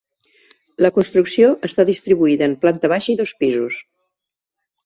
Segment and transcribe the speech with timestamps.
[0.85, 3.79] La construcció està distribuïda en planta baixa i dos pisos.